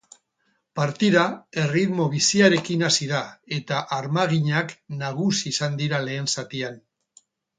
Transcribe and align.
Partida 0.77 1.25
erritmo 1.63 2.07
biziarekin 2.13 2.85
hasi 2.87 3.09
da, 3.11 3.19
eta 3.59 3.83
armaginak 3.99 4.73
nagusi 5.05 5.53
izan 5.55 5.79
dira 5.83 6.03
lehen 6.09 6.33
zatian. 6.37 6.83